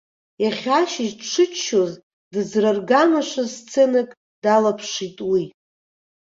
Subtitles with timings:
[0.43, 1.91] Иахьа ашыжь дшыччоз
[2.31, 4.09] дызраргамашаз сценак
[4.43, 5.43] далаԥшит уи.